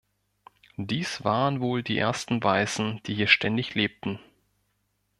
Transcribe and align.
Dies 0.77 1.23
waren 1.23 1.61
wohl 1.61 1.83
die 1.83 1.95
ersten 1.99 2.41
Weißen, 2.43 3.03
die 3.05 3.13
hier 3.13 3.27
ständig 3.27 3.75
lebten. 3.75 4.17